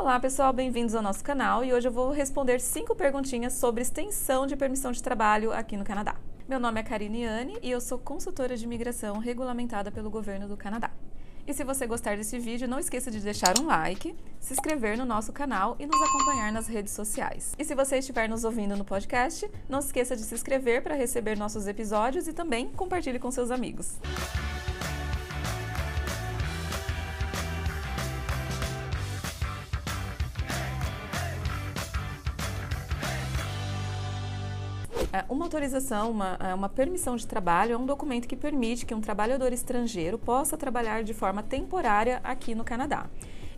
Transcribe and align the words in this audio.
Olá 0.00 0.18
pessoal, 0.18 0.50
bem-vindos 0.50 0.94
ao 0.94 1.02
nosso 1.02 1.22
canal 1.22 1.62
e 1.62 1.74
hoje 1.74 1.86
eu 1.86 1.92
vou 1.92 2.10
responder 2.10 2.58
cinco 2.58 2.94
perguntinhas 2.94 3.52
sobre 3.52 3.82
extensão 3.82 4.46
de 4.46 4.56
permissão 4.56 4.92
de 4.92 5.02
trabalho 5.02 5.52
aqui 5.52 5.76
no 5.76 5.84
Canadá. 5.84 6.16
Meu 6.48 6.58
nome 6.58 6.80
é 6.80 6.82
Karine 6.82 7.26
Anne 7.26 7.58
e 7.62 7.70
eu 7.70 7.82
sou 7.82 7.98
consultora 7.98 8.56
de 8.56 8.64
imigração 8.64 9.18
regulamentada 9.18 9.92
pelo 9.92 10.08
governo 10.08 10.48
do 10.48 10.56
Canadá. 10.56 10.90
E 11.46 11.52
se 11.52 11.64
você 11.64 11.86
gostar 11.86 12.16
desse 12.16 12.38
vídeo, 12.38 12.66
não 12.66 12.78
esqueça 12.78 13.10
de 13.10 13.20
deixar 13.20 13.60
um 13.60 13.66
like, 13.66 14.16
se 14.40 14.54
inscrever 14.54 14.96
no 14.96 15.04
nosso 15.04 15.34
canal 15.34 15.76
e 15.78 15.84
nos 15.84 16.00
acompanhar 16.00 16.50
nas 16.50 16.66
redes 16.66 16.94
sociais. 16.94 17.52
E 17.58 17.64
se 17.64 17.74
você 17.74 17.98
estiver 17.98 18.26
nos 18.26 18.42
ouvindo 18.42 18.78
no 18.78 18.86
podcast, 18.86 19.50
não 19.68 19.80
esqueça 19.80 20.16
de 20.16 20.22
se 20.22 20.34
inscrever 20.34 20.82
para 20.82 20.94
receber 20.94 21.36
nossos 21.36 21.66
episódios 21.66 22.26
e 22.26 22.32
também 22.32 22.70
compartilhe 22.70 23.18
com 23.18 23.30
seus 23.30 23.50
amigos. 23.50 23.98
Uma 35.28 35.44
autorização, 35.44 36.10
uma, 36.10 36.36
é, 36.40 36.54
uma 36.54 36.68
permissão 36.68 37.16
de 37.16 37.26
trabalho 37.26 37.72
é 37.72 37.76
um 37.76 37.86
documento 37.86 38.28
que 38.28 38.36
permite 38.36 38.86
que 38.86 38.94
um 38.94 39.00
trabalhador 39.00 39.52
estrangeiro 39.52 40.18
possa 40.18 40.56
trabalhar 40.56 41.02
de 41.02 41.12
forma 41.12 41.42
temporária 41.42 42.20
aqui 42.22 42.54
no 42.54 42.64
Canadá. 42.64 43.06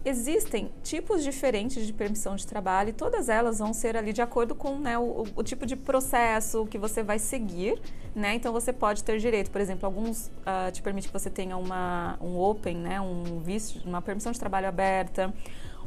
Existem 0.05 0.69
tipos 0.83 1.23
diferentes 1.23 1.87
de 1.87 1.92
permissão 1.92 2.34
de 2.34 2.45
trabalho 2.45 2.88
e 2.88 2.92
todas 2.92 3.28
elas 3.28 3.61
vão 3.61 3.73
ser 3.73 3.97
ali 3.97 4.12
de 4.12 4.20
acordo 4.20 4.52
com 4.52 4.77
né, 4.77 4.98
o, 4.98 5.25
o, 5.37 5.45
tipo 5.45 5.65
de 5.65 5.77
processo 5.77 6.66
que 6.66 6.77
você 6.77 7.05
vai 7.05 7.20
seguir. 7.20 7.80
Né? 8.12 8.34
Então 8.34 8.53
você 8.53 8.73
pode 8.73 9.05
ter 9.05 9.19
direito, 9.19 9.50
por 9.50 9.61
exemplo, 9.61 9.87
alguns 9.87 10.27
uh, 10.27 10.73
te 10.73 10.83
permite 10.83 11.06
que 11.06 11.12
você 11.12 11.30
tenha 11.30 11.56
uma, 11.56 12.19
um 12.20 12.37
open, 12.37 12.78
né, 12.78 13.00
um 13.00 13.39
visto, 13.39 13.89
uma 13.89 14.03
permissão 14.03 14.33
de 14.33 14.41
trabalho 14.41 14.66
aberta. 14.66 15.33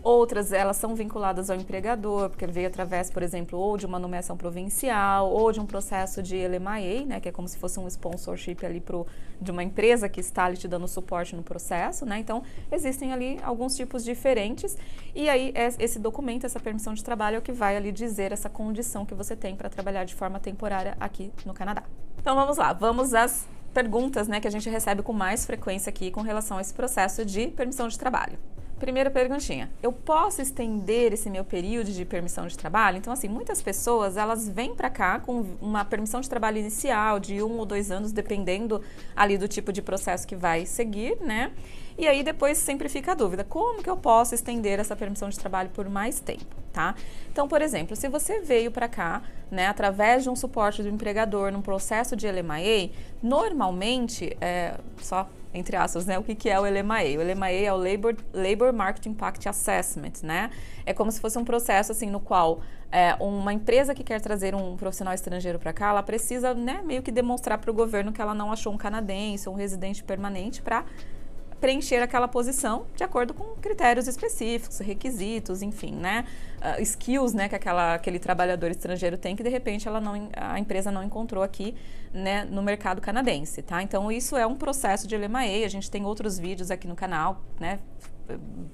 Outras, 0.05 0.53
elas 0.53 0.77
são 0.77 0.93
vinculadas 0.93 1.49
ao 1.49 1.57
empregador, 1.57 2.29
porque 2.29 2.45
veio 2.45 2.67
através, 2.67 3.09
por 3.09 3.23
exemplo, 3.23 3.57
ou 3.57 3.75
de 3.75 3.87
uma 3.87 3.97
nomeação 3.97 4.37
provincial, 4.37 5.31
ou 5.31 5.51
de 5.51 5.59
um 5.59 5.65
processo 5.65 6.21
de 6.21 6.35
LMIA, 6.47 7.07
né, 7.07 7.19
que 7.19 7.27
é 7.27 7.31
como 7.31 7.47
se 7.47 7.57
fosse 7.57 7.79
um 7.79 7.87
sponsorship 7.87 8.63
ali 8.63 8.79
pro, 8.79 9.07
de 9.41 9.49
uma 9.49 9.63
empresa 9.63 10.07
que 10.07 10.19
está 10.19 10.45
ali 10.45 10.57
te 10.57 10.67
dando 10.67 10.87
suporte 10.87 11.35
no 11.35 11.41
processo, 11.41 12.05
né? 12.05 12.19
Então, 12.19 12.43
existem 12.71 13.13
ali 13.13 13.39
alguns 13.41 13.75
tipos 13.75 14.03
diferentes. 14.03 14.77
E 15.15 15.27
aí, 15.27 15.51
esse 15.79 15.97
documento, 15.97 16.45
essa 16.45 16.59
permissão 16.59 16.93
de 16.93 17.03
trabalho 17.03 17.37
é 17.37 17.39
o 17.39 17.41
que 17.41 17.51
vai 17.51 17.75
ali 17.75 17.91
dizer 17.91 18.31
essa 18.31 18.47
condição 18.47 19.07
que 19.07 19.15
você 19.15 19.35
tem 19.35 19.55
para 19.55 19.69
trabalhar 19.69 20.03
de 20.03 20.13
forma 20.13 20.39
temporária 20.39 20.95
aqui 20.99 21.31
no 21.47 21.53
Canadá. 21.55 21.81
Então, 22.19 22.35
vamos 22.35 22.57
lá, 22.57 22.73
vamos 22.73 23.15
às 23.15 23.47
perguntas 23.73 24.27
né, 24.27 24.39
que 24.39 24.47
a 24.47 24.51
gente 24.51 24.69
recebe 24.69 25.01
com 25.01 25.13
mais 25.13 25.47
frequência 25.47 25.89
aqui 25.89 26.11
com 26.11 26.21
relação 26.21 26.59
a 26.59 26.61
esse 26.61 26.75
processo 26.75 27.25
de 27.25 27.47
permissão 27.47 27.87
de 27.87 27.97
trabalho. 27.97 28.37
Primeira 28.85 29.09
perguntinha. 29.09 29.71
Eu 29.81 29.91
posso 29.91 30.43
estender 30.43 31.11
esse 31.11 31.27
meu 31.27 31.43
período 31.43 31.91
de 31.91 32.05
permissão 32.05 32.45
de 32.45 32.55
trabalho? 32.55 32.99
Então, 32.99 33.11
assim, 33.11 33.27
muitas 33.27 33.59
pessoas, 33.59 34.15
elas 34.15 34.47
vêm 34.47 34.75
para 34.75 34.91
cá 34.91 35.19
com 35.19 35.43
uma 35.59 35.83
permissão 35.83 36.21
de 36.21 36.29
trabalho 36.29 36.59
inicial 36.59 37.19
de 37.19 37.41
um 37.41 37.57
ou 37.57 37.65
dois 37.65 37.89
anos, 37.89 38.11
dependendo 38.11 38.79
ali 39.15 39.39
do 39.39 39.47
tipo 39.47 39.73
de 39.73 39.81
processo 39.81 40.27
que 40.27 40.35
vai 40.35 40.67
seguir, 40.67 41.17
né? 41.19 41.51
E 41.97 42.07
aí 42.07 42.21
depois 42.21 42.59
sempre 42.59 42.87
fica 42.87 43.13
a 43.13 43.15
dúvida, 43.15 43.43
como 43.43 43.81
que 43.81 43.89
eu 43.89 43.97
posso 43.97 44.35
estender 44.35 44.79
essa 44.79 44.95
permissão 44.95 45.29
de 45.29 45.39
trabalho 45.39 45.71
por 45.71 45.89
mais 45.89 46.19
tempo, 46.19 46.55
tá? 46.75 46.93
Então, 47.31 47.47
por 47.47 47.61
exemplo, 47.61 47.95
se 47.95 48.09
você 48.09 48.41
veio 48.41 48.69
para 48.69 48.89
cá, 48.89 49.21
né, 49.49 49.67
através 49.67 50.23
de 50.23 50.29
um 50.29 50.35
suporte 50.35 50.83
do 50.83 50.89
empregador 50.89 51.51
num 51.51 51.61
processo 51.61 52.15
de 52.17 52.29
LMIA, 52.29 52.91
normalmente, 53.23 54.35
é, 54.41 54.75
só 54.97 55.27
entre 55.53 55.77
aspas, 55.77 56.05
né? 56.05 56.19
O 56.19 56.23
que, 56.23 56.35
que 56.35 56.49
é 56.49 56.59
o 56.59 56.63
LMAE? 56.63 57.17
O 57.17 57.21
LMAE 57.21 57.63
é 57.63 57.71
o 57.71 57.77
Labor, 57.77 58.13
Labor 58.33 58.73
Market 58.73 59.05
Impact 59.05 59.47
Assessment, 59.47 60.21
né? 60.21 60.49
É 60.85 60.93
como 60.93 61.09
se 61.09 61.21
fosse 61.21 61.37
um 61.37 61.45
processo, 61.45 61.93
assim, 61.93 62.07
no 62.07 62.19
qual 62.19 62.59
é, 62.91 63.15
uma 63.21 63.53
empresa 63.53 63.95
que 63.95 64.03
quer 64.03 64.19
trazer 64.19 64.53
um 64.53 64.75
profissional 64.75 65.13
estrangeiro 65.13 65.57
para 65.57 65.71
cá, 65.71 65.89
ela 65.91 66.03
precisa, 66.03 66.53
né, 66.53 66.81
meio 66.83 67.01
que 67.01 67.09
demonstrar 67.09 67.57
para 67.57 67.71
o 67.71 67.73
governo 67.73 68.11
que 68.11 68.21
ela 68.21 68.33
não 68.33 68.51
achou 68.51 68.73
um 68.73 68.77
canadense 68.77 69.47
ou 69.47 69.55
um 69.55 69.57
residente 69.57 70.03
permanente 70.03 70.61
para 70.61 70.83
preencher 71.59 72.01
aquela 72.01 72.27
posição 72.27 72.85
de 72.95 73.03
acordo 73.03 73.33
com 73.33 73.55
critérios 73.55 74.07
específicos, 74.07 74.79
requisitos, 74.79 75.61
enfim, 75.61 75.93
né? 75.93 76.25
Uh, 76.57 76.81
skills, 76.81 77.33
né, 77.33 77.47
que 77.47 77.55
aquela, 77.55 77.93
aquele 77.93 78.19
trabalhador 78.19 78.71
estrangeiro 78.71 79.17
tem 79.17 79.35
que 79.35 79.43
de 79.43 79.49
repente 79.49 79.87
ela 79.87 80.01
não, 80.01 80.29
a 80.35 80.59
empresa 80.59 80.91
não 80.91 81.03
encontrou 81.03 81.43
aqui, 81.43 81.75
né, 82.13 82.45
no 82.45 82.63
mercado 82.63 83.01
canadense, 83.01 83.61
tá? 83.61 83.81
Então 83.81 84.11
isso 84.11 84.35
é 84.35 84.45
um 84.45 84.55
processo 84.55 85.07
de 85.07 85.15
LMAE, 85.17 85.63
a 85.63 85.69
gente 85.69 85.89
tem 85.89 86.05
outros 86.05 86.37
vídeos 86.39 86.71
aqui 86.71 86.87
no 86.87 86.95
canal, 86.95 87.41
né? 87.59 87.79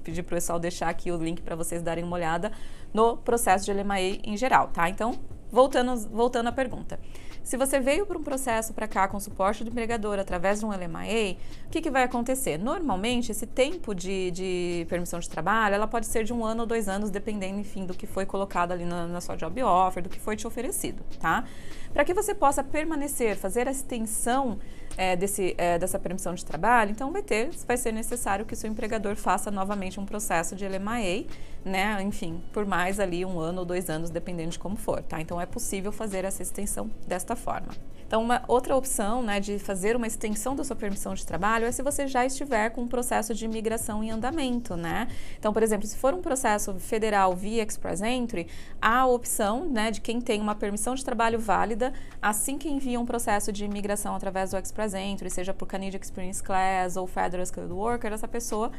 Pedir 0.02 0.22
para 0.22 0.32
o 0.32 0.36
pessoal 0.36 0.58
deixar 0.58 0.88
aqui 0.88 1.12
o 1.12 1.16
link 1.16 1.42
para 1.42 1.54
vocês 1.54 1.82
darem 1.82 2.02
uma 2.04 2.16
olhada 2.16 2.52
no 2.92 3.16
processo 3.16 3.64
de 3.64 3.72
LMAE 3.72 4.20
em 4.24 4.36
geral, 4.36 4.68
tá? 4.68 4.88
Então, 4.88 5.18
voltando, 5.50 5.96
voltando 6.08 6.48
à 6.48 6.52
pergunta. 6.52 6.98
Se 7.42 7.56
você 7.56 7.80
veio 7.80 8.06
para 8.06 8.16
um 8.16 8.22
processo 8.22 8.72
para 8.72 8.86
cá 8.86 9.08
com 9.08 9.18
suporte 9.18 9.64
do 9.64 9.70
empregador 9.70 10.18
através 10.18 10.60
de 10.60 10.64
um 10.64 10.70
LMIA, 10.70 11.36
o 11.66 11.70
que, 11.70 11.80
que 11.80 11.90
vai 11.90 12.04
acontecer? 12.04 12.56
Normalmente, 12.56 13.32
esse 13.32 13.46
tempo 13.46 13.94
de, 13.94 14.30
de, 14.30 14.86
permissão 14.88 15.18
de 15.18 15.28
trabalho, 15.28 15.74
ela 15.74 15.88
pode 15.88 16.06
ser 16.06 16.22
de 16.22 16.32
um 16.32 16.44
ano 16.44 16.60
ou 16.60 16.66
dois 16.66 16.88
anos, 16.88 17.10
dependendo, 17.10 17.58
enfim, 17.58 17.84
do 17.84 17.94
que 17.94 18.06
foi 18.06 18.24
colocado 18.24 18.72
ali 18.72 18.84
na, 18.84 19.08
na 19.08 19.20
sua 19.20 19.34
job 19.34 19.60
offer, 19.62 20.02
do 20.02 20.08
que 20.08 20.20
foi 20.20 20.36
te 20.36 20.46
oferecido, 20.46 21.02
tá? 21.20 21.44
Para 21.92 22.04
que 22.04 22.14
você 22.14 22.34
possa 22.34 22.62
permanecer, 22.62 23.36
fazer 23.36 23.66
a 23.66 23.72
extensão 23.72 24.58
é, 24.96 25.16
desse, 25.16 25.54
é, 25.58 25.78
dessa 25.78 25.98
permissão 25.98 26.34
de 26.34 26.44
trabalho, 26.44 26.90
então 26.90 27.10
vai 27.12 27.22
ter, 27.22 27.50
vai 27.66 27.76
ser 27.76 27.92
necessário 27.92 28.44
que 28.44 28.54
o 28.54 28.56
seu 28.56 28.70
empregador 28.70 29.16
faça 29.16 29.50
novamente 29.50 29.98
um 29.98 30.06
processo 30.06 30.54
de 30.54 30.66
LMIA, 30.66 31.26
né? 31.64 32.02
Enfim, 32.02 32.42
por 32.52 32.66
mais 32.66 33.00
ali 33.00 33.24
um 33.24 33.38
ano 33.38 33.60
ou 33.60 33.64
dois 33.64 33.88
anos, 33.88 34.10
dependendo 34.10 34.50
de 34.50 34.58
como 34.58 34.76
for, 34.76 35.02
tá? 35.02 35.20
Então 35.20 35.40
é 35.40 35.46
possível 35.46 35.92
fazer 35.92 36.24
essa 36.24 36.42
extensão 36.42 36.90
desta 37.06 37.36
forma. 37.36 37.72
Então, 38.12 38.22
uma 38.22 38.42
outra 38.46 38.76
opção 38.76 39.22
né, 39.22 39.40
de 39.40 39.58
fazer 39.58 39.96
uma 39.96 40.06
extensão 40.06 40.54
da 40.54 40.62
sua 40.62 40.76
permissão 40.76 41.14
de 41.14 41.24
trabalho 41.24 41.64
é 41.64 41.72
se 41.72 41.82
você 41.82 42.06
já 42.06 42.26
estiver 42.26 42.68
com 42.68 42.82
um 42.82 42.86
processo 42.86 43.32
de 43.32 43.46
imigração 43.46 44.04
em 44.04 44.10
andamento, 44.10 44.76
né? 44.76 45.08
Então, 45.38 45.50
por 45.50 45.62
exemplo, 45.62 45.86
se 45.86 45.96
for 45.96 46.12
um 46.12 46.20
processo 46.20 46.74
federal 46.74 47.34
via 47.34 47.64
Express 47.64 48.02
Entry, 48.02 48.48
há 48.82 48.98
a 48.98 49.06
opção 49.06 49.64
né, 49.64 49.90
de 49.90 50.02
quem 50.02 50.20
tem 50.20 50.42
uma 50.42 50.54
permissão 50.54 50.94
de 50.94 51.02
trabalho 51.02 51.38
válida, 51.38 51.90
assim 52.20 52.58
que 52.58 52.68
envia 52.68 53.00
um 53.00 53.06
processo 53.06 53.50
de 53.50 53.64
imigração 53.64 54.14
através 54.14 54.50
do 54.50 54.58
Express 54.58 54.92
Entry, 54.92 55.30
seja 55.30 55.54
por 55.54 55.64
Canadian 55.64 55.98
Experience 55.98 56.42
Class 56.42 56.98
ou 56.98 57.06
Federal 57.06 57.44
Skilled 57.44 57.72
Worker, 57.72 58.12
essa 58.12 58.28
pessoa 58.28 58.70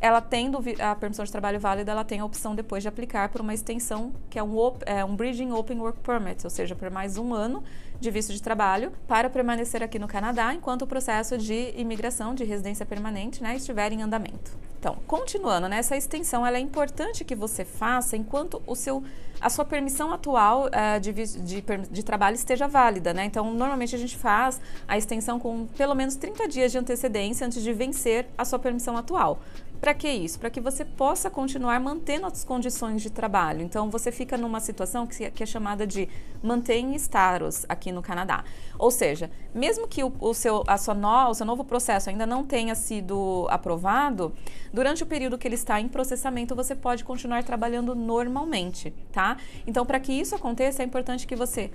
ela 0.00 0.20
tendo 0.20 0.58
a 0.80 0.94
permissão 0.94 1.24
de 1.24 1.32
trabalho 1.32 1.58
válida, 1.58 1.92
ela 1.92 2.04
tem 2.04 2.20
a 2.20 2.24
opção 2.24 2.54
depois 2.54 2.82
de 2.82 2.88
aplicar 2.88 3.28
por 3.28 3.40
uma 3.40 3.54
extensão 3.54 4.12
que 4.28 4.38
é 4.38 4.42
um, 4.42 4.54
é 4.84 5.04
um 5.04 5.16
Bridging 5.16 5.52
Open 5.52 5.80
Work 5.80 6.00
Permit, 6.00 6.44
ou 6.44 6.50
seja, 6.50 6.74
por 6.74 6.90
mais 6.90 7.16
um 7.16 7.34
ano 7.34 7.62
de 8.00 8.10
visto 8.10 8.32
de 8.32 8.42
trabalho 8.42 8.92
para 9.08 9.30
permanecer 9.30 9.82
aqui 9.82 9.98
no 9.98 10.06
Canadá 10.06 10.52
enquanto 10.54 10.82
o 10.82 10.86
processo 10.86 11.38
de 11.38 11.72
imigração 11.76 12.34
de 12.34 12.44
residência 12.44 12.84
permanente 12.84 13.42
né, 13.42 13.56
estiver 13.56 13.92
em 13.92 14.02
andamento. 14.02 14.52
Então, 14.78 14.98
continuando, 15.06 15.68
né, 15.68 15.78
essa 15.78 15.96
extensão 15.96 16.46
ela 16.46 16.58
é 16.58 16.60
importante 16.60 17.24
que 17.24 17.34
você 17.34 17.64
faça 17.64 18.16
enquanto 18.16 18.62
o 18.66 18.76
seu, 18.76 19.02
a 19.40 19.48
sua 19.48 19.64
permissão 19.64 20.12
atual 20.12 20.66
uh, 20.66 21.00
de, 21.00 21.12
de, 21.12 21.64
de, 21.90 22.02
trabalho 22.04 22.34
esteja 22.34 22.68
válida. 22.68 23.12
Né? 23.12 23.24
Então, 23.24 23.52
normalmente 23.52 23.96
a 23.96 23.98
gente 23.98 24.16
faz 24.16 24.60
a 24.86 24.96
extensão 24.96 25.40
com 25.40 25.66
pelo 25.66 25.94
menos 25.94 26.14
30 26.16 26.46
dias 26.46 26.70
de 26.70 26.78
antecedência 26.78 27.46
antes 27.46 27.62
de 27.62 27.72
vencer 27.72 28.26
a 28.36 28.44
sua 28.44 28.58
permissão 28.58 28.96
atual. 28.96 29.40
Para 29.80 29.94
que 29.94 30.08
isso? 30.08 30.38
Para 30.38 30.50
que 30.50 30.60
você 30.60 30.84
possa 30.84 31.30
continuar 31.30 31.78
mantendo 31.80 32.26
as 32.26 32.44
condições 32.44 33.02
de 33.02 33.10
trabalho. 33.10 33.62
Então, 33.62 33.90
você 33.90 34.10
fica 34.10 34.36
numa 34.36 34.60
situação 34.60 35.06
que, 35.06 35.30
que 35.30 35.42
é 35.42 35.46
chamada 35.46 35.86
de 35.86 36.08
mantém 36.42 36.94
status 36.96 37.64
aqui 37.68 37.92
no 37.92 38.02
Canadá. 38.02 38.44
Ou 38.78 38.90
seja, 38.90 39.30
mesmo 39.54 39.86
que 39.86 40.02
o, 40.02 40.12
o, 40.20 40.34
seu, 40.34 40.64
a 40.66 40.76
sua 40.76 40.94
no, 40.94 41.30
o 41.30 41.34
seu 41.34 41.46
novo 41.46 41.64
processo 41.64 42.10
ainda 42.10 42.26
não 42.26 42.44
tenha 42.44 42.74
sido 42.74 43.46
aprovado, 43.50 44.32
durante 44.72 45.02
o 45.02 45.06
período 45.06 45.38
que 45.38 45.46
ele 45.46 45.54
está 45.54 45.80
em 45.80 45.88
processamento, 45.88 46.54
você 46.54 46.74
pode 46.74 47.04
continuar 47.04 47.44
trabalhando 47.44 47.94
normalmente, 47.94 48.92
tá? 49.12 49.36
Então, 49.66 49.84
para 49.84 50.00
que 50.00 50.12
isso 50.12 50.34
aconteça, 50.34 50.82
é 50.82 50.86
importante 50.86 51.26
que 51.26 51.36
você 51.36 51.70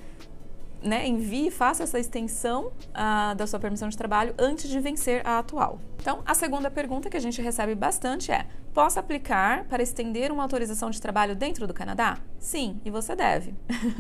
né, 0.82 1.08
envie, 1.08 1.52
faça 1.52 1.84
essa 1.84 2.00
extensão 2.00 2.68
uh, 2.68 3.36
da 3.36 3.46
sua 3.46 3.60
permissão 3.60 3.90
de 3.90 3.98
trabalho 3.98 4.34
antes 4.38 4.70
de 4.70 4.80
vencer 4.80 5.26
a 5.26 5.40
atual. 5.40 5.80
Então, 6.00 6.22
a 6.26 6.34
segunda 6.34 6.72
pergunta 6.72 7.10
que 7.10 7.18
a 7.18 7.20
gente 7.20 7.42
recebe 7.42 7.76
bastante 7.76 8.32
é: 8.32 8.46
posso 8.74 9.00
aplicar 9.00 9.66
para 9.66 9.84
estender 9.84 10.32
uma 10.32 10.44
autorização 10.44 10.90
de 10.90 11.02
trabalho 11.02 11.36
dentro 11.36 11.68
do 11.68 11.74
Canadá? 11.74 12.18
Sim, 12.40 12.80
e 12.84 12.90
você 12.90 13.16
deve. 13.16 13.54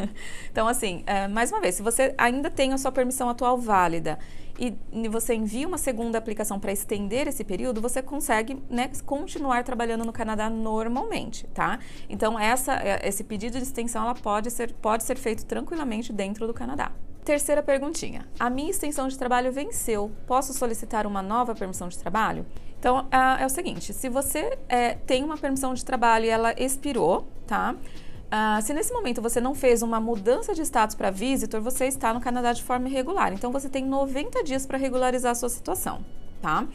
então, 0.51 0.67
assim, 0.67 1.03
é, 1.05 1.27
mais 1.27 1.51
uma 1.51 1.61
vez, 1.61 1.75
se 1.75 1.81
você 1.81 2.13
ainda 2.17 2.49
tem 2.49 2.73
a 2.73 2.77
sua 2.77 2.91
permissão 2.91 3.29
atual 3.29 3.57
válida 3.57 4.17
e 4.59 4.75
você 5.09 5.33
envia 5.33 5.67
uma 5.67 5.77
segunda 5.77 6.17
aplicação 6.17 6.59
para 6.59 6.71
estender 6.71 7.27
esse 7.27 7.43
período, 7.43 7.81
você 7.81 8.01
consegue 8.01 8.61
né, 8.69 8.91
continuar 9.05 9.63
trabalhando 9.63 10.05
no 10.05 10.13
Canadá 10.13 10.49
normalmente, 10.49 11.47
tá? 11.47 11.79
Então, 12.07 12.39
essa, 12.39 12.73
é, 12.73 13.07
esse 13.07 13.23
pedido 13.23 13.57
de 13.57 13.63
extensão 13.63 14.03
ela 14.03 14.13
pode 14.13 14.51
ser, 14.51 14.71
pode 14.73 15.03
ser 15.03 15.17
feito 15.17 15.45
tranquilamente 15.45 16.13
dentro 16.13 16.45
do 16.45 16.53
Canadá. 16.53 16.91
Terceira 17.31 17.63
perguntinha. 17.63 18.27
A 18.37 18.49
minha 18.49 18.69
extensão 18.69 19.07
de 19.07 19.17
trabalho 19.17 19.53
venceu. 19.53 20.11
Posso 20.27 20.53
solicitar 20.53 21.07
uma 21.07 21.21
nova 21.21 21.55
permissão 21.55 21.87
de 21.87 21.97
trabalho? 21.97 22.45
Então, 22.77 23.07
é 23.39 23.45
o 23.45 23.49
seguinte, 23.49 23.93
se 23.93 24.09
você 24.09 24.57
é, 24.67 24.95
tem 24.95 25.23
uma 25.23 25.37
permissão 25.37 25.73
de 25.73 25.85
trabalho 25.85 26.25
e 26.25 26.27
ela 26.27 26.53
expirou, 26.61 27.25
tá? 27.47 27.73
Uh, 27.73 28.61
se 28.61 28.73
nesse 28.73 28.91
momento 28.91 29.21
você 29.21 29.39
não 29.39 29.55
fez 29.55 29.81
uma 29.81 29.97
mudança 29.97 30.53
de 30.53 30.61
status 30.63 30.93
para 30.93 31.09
visitor, 31.09 31.61
você 31.61 31.85
está 31.85 32.13
no 32.13 32.19
Canadá 32.19 32.51
de 32.51 32.63
forma 32.63 32.89
irregular. 32.89 33.31
Então, 33.31 33.49
você 33.49 33.69
tem 33.69 33.85
90 33.85 34.43
dias 34.43 34.65
para 34.65 34.77
regularizar 34.77 35.31
a 35.31 35.35
sua 35.35 35.47
situação, 35.47 36.03
tá? 36.41 36.67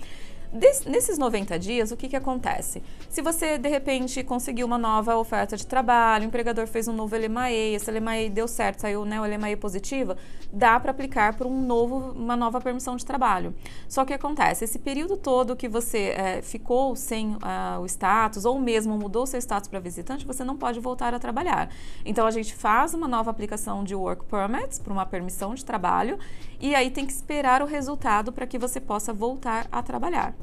Des, 0.56 0.86
nesses 0.86 1.18
90 1.18 1.58
dias, 1.58 1.90
o 1.90 1.96
que, 1.96 2.08
que 2.08 2.16
acontece? 2.16 2.82
Se 3.10 3.20
você, 3.20 3.58
de 3.58 3.68
repente, 3.68 4.24
conseguiu 4.24 4.66
uma 4.66 4.78
nova 4.78 5.14
oferta 5.16 5.54
de 5.54 5.66
trabalho, 5.66 6.24
o 6.24 6.28
empregador 6.28 6.66
fez 6.66 6.88
um 6.88 6.94
novo 6.94 7.14
LMAE, 7.14 7.74
esse 7.74 7.90
LMAE 7.90 8.30
deu 8.30 8.48
certo, 8.48 8.80
saiu 8.80 9.04
né, 9.04 9.20
o 9.20 9.24
LMAE 9.24 9.54
positiva, 9.56 10.16
dá 10.50 10.80
para 10.80 10.92
aplicar 10.92 11.36
por 11.36 11.46
um 11.46 11.60
novo, 11.60 12.12
uma 12.12 12.34
nova 12.36 12.58
permissão 12.58 12.96
de 12.96 13.04
trabalho. 13.04 13.54
Só 13.86 14.06
que 14.06 14.14
acontece, 14.14 14.64
esse 14.64 14.78
período 14.78 15.18
todo 15.18 15.54
que 15.54 15.68
você 15.68 16.14
é, 16.16 16.40
ficou 16.40 16.96
sem 16.96 17.34
uh, 17.34 17.80
o 17.82 17.86
status, 17.86 18.46
ou 18.46 18.58
mesmo 18.58 18.96
mudou 18.96 19.26
seu 19.26 19.38
status 19.38 19.68
para 19.68 19.78
visitante, 19.78 20.26
você 20.26 20.42
não 20.42 20.56
pode 20.56 20.80
voltar 20.80 21.12
a 21.12 21.18
trabalhar. 21.18 21.68
Então, 22.02 22.26
a 22.26 22.30
gente 22.30 22.54
faz 22.54 22.94
uma 22.94 23.06
nova 23.06 23.30
aplicação 23.30 23.84
de 23.84 23.94
Work 23.94 24.24
Permits, 24.24 24.78
para 24.78 24.92
uma 24.92 25.04
permissão 25.04 25.54
de 25.54 25.62
trabalho, 25.62 26.18
e 26.58 26.74
aí 26.74 26.90
tem 26.90 27.04
que 27.04 27.12
esperar 27.12 27.60
o 27.60 27.66
resultado 27.66 28.32
para 28.32 28.46
que 28.46 28.58
você 28.58 28.80
possa 28.80 29.12
voltar 29.12 29.66
a 29.70 29.82
trabalhar. 29.82 30.34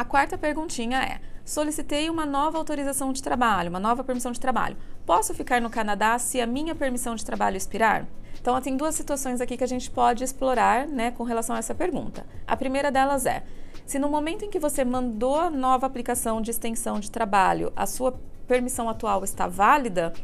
A 0.00 0.04
quarta 0.04 0.38
perguntinha 0.38 0.98
é: 1.02 1.20
solicitei 1.44 2.08
uma 2.08 2.24
nova 2.24 2.56
autorização 2.56 3.12
de 3.12 3.22
trabalho, 3.22 3.68
uma 3.68 3.78
nova 3.78 4.02
permissão 4.02 4.32
de 4.32 4.40
trabalho. 4.40 4.74
Posso 5.04 5.34
ficar 5.34 5.60
no 5.60 5.68
Canadá 5.68 6.18
se 6.18 6.40
a 6.40 6.46
minha 6.46 6.74
permissão 6.74 7.14
de 7.14 7.22
trabalho 7.22 7.58
expirar? 7.58 8.06
Então, 8.40 8.58
tem 8.62 8.78
duas 8.78 8.94
situações 8.94 9.42
aqui 9.42 9.58
que 9.58 9.64
a 9.64 9.66
gente 9.66 9.90
pode 9.90 10.24
explorar 10.24 10.86
né, 10.86 11.10
com 11.10 11.22
relação 11.22 11.54
a 11.54 11.58
essa 11.58 11.74
pergunta. 11.74 12.24
A 12.46 12.56
primeira 12.56 12.90
delas 12.90 13.26
é: 13.26 13.44
se 13.84 13.98
no 13.98 14.08
momento 14.08 14.42
em 14.42 14.48
que 14.48 14.58
você 14.58 14.86
mandou 14.86 15.38
a 15.38 15.50
nova 15.50 15.86
aplicação 15.86 16.40
de 16.40 16.50
extensão 16.50 16.98
de 16.98 17.10
trabalho, 17.10 17.70
a 17.76 17.84
sua 17.84 18.18
permissão 18.48 18.88
atual 18.88 19.22
está 19.22 19.46
válida, 19.46 20.14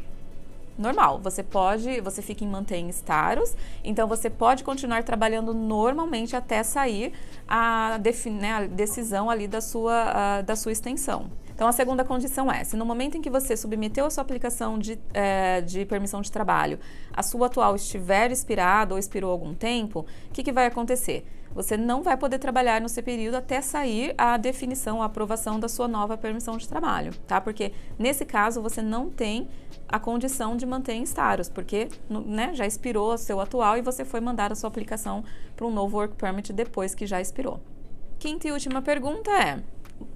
normal. 0.77 1.19
Você 1.23 1.43
pode, 1.43 2.01
você 2.01 2.21
fica 2.21 2.43
em 2.43 2.47
mantém 2.47 2.89
status, 2.89 3.55
então 3.83 4.07
você 4.07 4.29
pode 4.29 4.63
continuar 4.63 5.03
trabalhando 5.03 5.53
normalmente 5.53 6.35
até 6.35 6.63
sair 6.63 7.13
a, 7.47 7.99
né, 8.31 8.53
a 8.53 8.67
decisão 8.67 9.29
ali 9.29 9.47
da 9.47 9.61
sua, 9.61 10.37
a, 10.37 10.41
da 10.41 10.55
sua 10.55 10.71
extensão. 10.71 11.29
Então, 11.57 11.67
a 11.67 11.71
segunda 11.71 12.05
condição 12.05 12.51
é: 12.51 12.63
se 12.63 12.77
no 12.77 12.85
momento 12.85 13.17
em 13.17 13.21
que 13.21 13.31
você 13.31 13.57
submeteu 13.57 14.05
a 14.05 14.11
sua 14.11 14.21
aplicação 14.21 14.77
de, 14.77 14.99
é, 15.11 15.59
de 15.61 15.85
permissão 15.85 16.21
de 16.21 16.31
trabalho, 16.31 16.79
a 17.11 17.23
sua 17.23 17.47
atual 17.47 17.75
estiver 17.75 18.31
expirada 18.31 18.93
ou 18.93 18.99
expirou 18.99 19.31
algum 19.31 19.55
tempo, 19.55 20.01
o 20.01 20.31
que, 20.31 20.43
que 20.43 20.51
vai 20.51 20.67
acontecer? 20.67 21.25
Você 21.55 21.75
não 21.75 22.03
vai 22.03 22.15
poder 22.15 22.37
trabalhar 22.37 22.79
no 22.79 22.87
seu 22.87 23.01
período 23.01 23.33
até 23.33 23.59
sair 23.59 24.13
a 24.19 24.37
definição, 24.37 25.01
a 25.01 25.05
aprovação 25.05 25.59
da 25.59 25.67
sua 25.67 25.87
nova 25.87 26.15
permissão 26.15 26.57
de 26.57 26.69
trabalho, 26.69 27.11
tá? 27.25 27.41
Porque 27.41 27.73
nesse 27.97 28.23
caso 28.23 28.61
você 28.61 28.83
não 28.83 29.09
tem 29.09 29.47
a 29.89 29.97
condição 29.97 30.55
de 30.55 30.63
manter 30.63 30.93
em 30.93 31.01
status, 31.01 31.49
porque 31.49 31.87
né, 32.07 32.53
já 32.53 32.67
expirou 32.67 33.13
o 33.13 33.17
seu 33.17 33.39
atual 33.39 33.75
e 33.79 33.81
você 33.81 34.05
foi 34.05 34.19
mandar 34.19 34.51
a 34.51 34.55
sua 34.55 34.67
aplicação 34.67 35.23
para 35.55 35.65
um 35.65 35.71
novo 35.71 35.97
Work 35.97 36.17
Permit 36.17 36.53
depois 36.53 36.93
que 36.93 37.07
já 37.07 37.19
expirou. 37.19 37.59
Quinta 38.19 38.47
e 38.47 38.51
última 38.51 38.81
pergunta 38.81 39.31
é: 39.31 39.63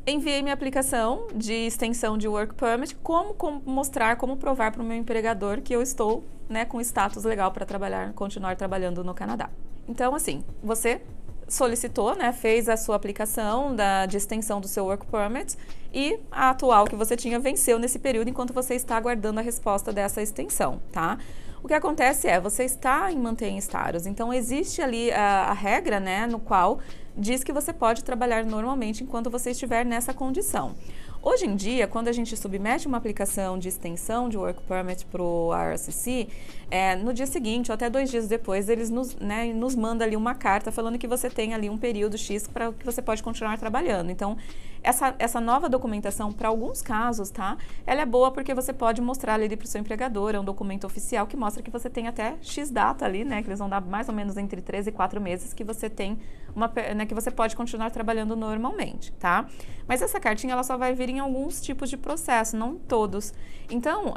enviei 0.06 0.42
minha 0.42 0.54
aplicação 0.54 1.28
de 1.34 1.54
extensão 1.54 2.18
de 2.18 2.28
Work 2.28 2.56
Permit, 2.56 2.96
como, 2.96 3.34
como 3.34 3.62
mostrar, 3.66 4.16
como 4.16 4.38
provar 4.38 4.72
para 4.72 4.82
o 4.82 4.86
meu 4.86 4.98
empregador 4.98 5.62
que 5.62 5.74
eu 5.74 5.82
estou 5.82 6.24
né, 6.50 6.66
com 6.66 6.82
status 6.82 7.24
legal 7.24 7.52
para 7.52 7.66
trabalhar, 7.66 8.14
continuar 8.14 8.56
trabalhando 8.56 9.04
no 9.04 9.14
Canadá. 9.14 9.50
Então, 9.88 10.14
assim, 10.14 10.44
você 10.64 11.02
solicitou, 11.48 12.16
né, 12.16 12.32
fez 12.32 12.70
a 12.70 12.78
sua 12.78 12.96
aplicação 12.96 13.76
da, 13.76 14.06
de 14.06 14.18
extensão 14.18 14.62
do 14.62 14.68
seu 14.68 14.86
Work 14.86 15.06
Permit 15.08 15.58
e 15.94 16.18
a 16.32 16.50
atual 16.52 16.86
que 16.86 16.96
você 16.96 17.18
tinha 17.18 17.40
venceu 17.40 17.78
nesse 17.78 18.00
período 18.00 18.30
enquanto 18.30 18.54
você 18.54 18.76
está 18.76 18.96
aguardando 18.96 19.40
a 19.40 19.44
resposta 19.44 19.92
dessa 19.92 20.22
extensão, 20.22 20.82
tá? 20.92 21.18
O 21.64 21.68
que 21.68 21.74
acontece 21.76 22.28
é, 22.28 22.40
você 22.40 22.64
está 22.64 23.12
em 23.12 23.18
manter 23.20 23.50
status, 23.58 24.08
então 24.08 24.34
existe 24.34 24.82
ali 24.82 25.12
a, 25.12 25.44
a 25.44 25.54
regra, 25.54 26.00
né, 26.00 26.26
no 26.26 26.40
qual 26.40 26.80
diz 27.16 27.44
que 27.44 27.54
você 27.54 27.72
pode 27.72 28.04
trabalhar 28.04 28.44
normalmente 28.44 29.04
enquanto 29.04 29.30
você 29.30 29.52
estiver 29.52 29.86
nessa 29.86 30.12
condição. 30.14 30.76
Hoje 31.24 31.46
em 31.46 31.56
dia, 31.56 31.86
quando 31.86 32.08
a 32.08 32.12
gente 32.12 32.36
submete 32.36 32.88
uma 32.88 32.98
aplicação 32.98 33.60
de 33.60 33.68
extensão 33.68 34.28
de 34.28 34.40
Work 34.40 34.64
Permit 34.64 35.06
para 35.06 35.22
o 35.22 35.52
RCC, 35.54 36.28
é, 36.72 36.96
no 36.96 37.14
dia 37.14 37.28
seguinte 37.28 37.70
ou 37.70 37.76
até 37.76 37.92
dois 37.92 38.10
dias 38.10 38.28
depois, 38.28 38.68
eles 38.68 38.90
nos, 38.90 39.16
né, 39.18 39.54
nos 39.54 39.76
mandam 39.76 40.08
ali 40.08 40.16
uma 40.16 40.34
carta 40.34 40.72
falando 40.72 40.98
que 40.98 41.08
você 41.08 41.30
tem 41.30 41.54
ali 41.54 41.70
um 41.70 41.78
período 41.78 42.18
X 42.18 42.48
para 42.48 42.74
que 42.74 42.84
você 42.84 43.04
pode 43.04 43.22
continuar 43.22 43.60
trabalhando. 43.60 44.10
Então, 44.10 44.36
essa, 44.84 45.16
essa 45.20 45.40
nova 45.40 45.70
documentação, 45.70 46.32
para 46.32 46.48
alguns 46.48 46.82
casos, 46.82 47.30
tá? 47.30 47.58
Ela 47.86 48.02
é 48.02 48.06
boa 48.06 48.32
porque 48.32 48.54
você 48.54 48.74
pode 48.74 49.02
mostrar 49.02 49.36
ali 49.36 49.56
para 49.56 49.66
o 49.66 49.68
seu 49.68 49.80
empregador, 49.80 50.36
é 50.36 50.40
um 50.40 50.44
documento 50.44 50.86
oficial 50.86 51.28
que 51.28 51.38
mostra 51.38 51.62
que 51.62 51.70
você 51.70 51.90
tem 51.90 52.08
até 52.08 52.36
X 52.42 52.72
data 52.72 53.06
ali, 53.06 53.24
né? 53.24 53.42
Que 53.42 53.50
eles 53.50 53.60
vão 53.60 53.70
dar 53.70 53.82
mais 53.82 54.10
ou 54.10 54.16
menos 54.16 54.38
entre 54.38 54.62
3 54.62 54.88
e 54.88 54.92
4 54.92 55.22
meses 55.22 55.54
que 55.54 55.64
você 55.64 55.90
tem 55.90 56.20
uma, 56.56 56.72
né, 56.96 57.06
que 57.06 57.14
você 57.14 57.32
pode 57.32 57.56
continuar 57.56 57.92
trabalhando 57.92 58.36
normalmente, 58.36 59.12
tá? 59.14 59.46
Mas 59.88 60.02
essa 60.02 60.20
cartinha 60.20 60.54
ela 60.54 60.64
só 60.64 60.78
vai 60.78 60.94
vir 60.94 61.10
em 61.10 61.20
alguns 61.20 61.62
tipos 61.62 61.90
de 61.90 61.98
processo, 61.98 62.58
não 62.58 62.76
todos. 62.76 63.34
Então, 63.70 64.14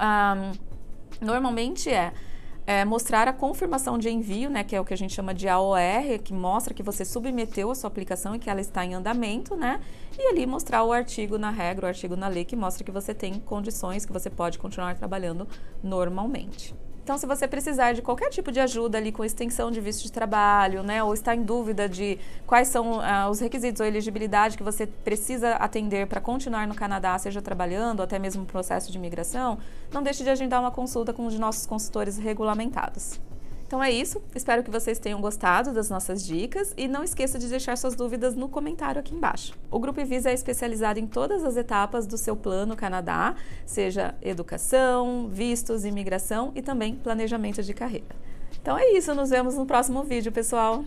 normalmente 1.21 1.91
é 1.91 2.13
é, 2.67 2.85
mostrar 2.85 3.29
a 3.29 3.33
confirmação 3.33 3.99
de 3.99 4.09
envio, 4.09 4.49
né, 4.49 4.65
que 4.65 4.75
é 4.75 4.81
o 4.81 4.85
que 4.85 4.95
a 4.95 4.97
gente 4.97 5.13
chama 5.13 5.35
de 5.35 5.49
AOR, 5.49 6.19
que 6.23 6.33
mostra 6.33 6.73
que 6.73 6.83
você 6.83 7.05
submeteu 7.05 7.71
a 7.71 7.75
sua 7.75 7.89
aplicação 7.89 8.35
e 8.35 8.39
que 8.39 8.49
ela 8.49 8.61
está 8.61 8.85
em 8.85 8.95
andamento, 8.95 9.55
né? 9.55 9.81
E 10.19 10.29
ali 10.29 10.47
mostrar 10.47 10.83
o 10.85 10.93
artigo 10.93 11.37
na 11.37 11.51
regra, 11.51 11.87
o 11.87 11.89
artigo 11.89 12.17
na 12.17 12.29
lei, 12.29 12.45
que 12.45 12.57
mostra 12.57 12.85
que 12.85 12.91
você 12.91 13.13
tem 13.13 13.35
condições 13.35 14.07
que 14.07 14.13
você 14.13 14.31
pode 14.31 14.59
continuar 14.59 14.95
trabalhando 14.95 15.47
normalmente. 15.83 16.75
Então, 17.05 17.19
se 17.19 17.27
você 17.27 17.47
precisar 17.47 17.93
de 17.93 18.01
qualquer 18.01 18.31
tipo 18.31 18.51
de 18.51 18.59
ajuda 18.59 18.97
ali 18.97 19.13
com 19.13 19.23
extensão 19.23 19.71
de 19.71 19.79
visto 19.79 20.05
de 20.05 20.11
trabalho, 20.11 20.83
né, 20.83 21.05
ou 21.05 21.13
está 21.13 21.35
em 21.35 21.43
dúvida 21.43 21.87
de 21.87 22.19
quais 22.47 22.69
são 22.69 22.99
ah, 22.99 23.29
os 23.29 23.41
requisitos 23.41 23.79
ou 23.81 23.87
elegibilidade 23.87 24.57
que 24.57 24.63
você 24.63 24.87
precisa 24.87 25.51
atender 25.57 26.07
para 26.07 26.19
continuar 26.19 26.67
no 26.67 26.75
Canadá, 26.75 27.19
seja 27.19 27.43
trabalhando, 27.43 28.01
ou 28.01 28.05
até 28.05 28.19
mesmo 28.19 28.47
processo 28.47 28.91
de 28.91 28.97
imigração, 28.97 29.59
não 29.93 30.03
deixe 30.03 30.25
de 30.25 30.31
agendar 30.31 30.63
uma 30.63 30.71
consulta 30.71 31.13
com 31.13 31.27
um 31.27 31.29
de 31.29 31.39
nossos 31.39 31.67
consultores 31.67 32.17
regulamentados. 32.17 33.21
Então 33.75 33.83
é 33.83 33.91
isso, 33.91 34.23
espero 34.37 34.63
que 34.63 34.71
vocês 34.71 35.01
tenham 35.01 35.21
gostado 35.21 35.73
das 35.73 35.91
nossas 35.91 36.25
dicas 36.25 36.73
e 36.77 36.87
não 36.87 37.03
esqueça 37.03 37.41
de 37.41 37.49
deixar 37.49 37.77
suas 37.77 37.97
dúvidas 37.97 38.37
no 38.37 38.49
comentário 38.49 39.01
aqui 39.01 39.13
embaixo. 39.13 39.53
O 39.69 39.81
Grupo 39.81 40.05
Visa 40.05 40.31
é 40.31 40.33
especializado 40.33 41.01
em 41.01 41.09
todas 41.09 41.43
as 41.43 41.57
etapas 41.57 42.07
do 42.07 42.17
seu 42.17 42.37
plano 42.37 42.77
Canadá, 42.77 43.35
seja 43.67 44.15
educação, 44.23 45.27
vistos, 45.29 45.85
imigração 45.85 46.53
e 46.55 46.63
também 46.63 46.95
planejamento 46.95 47.65
de 47.65 47.75
carreira. 47.75 48.15
Então 48.63 48.79
é 48.79 48.93
isso, 48.93 49.13
nos 49.13 49.31
vemos 49.31 49.57
no 49.57 49.67
próximo 49.67 50.05
vídeo, 50.05 50.31
pessoal! 50.31 50.85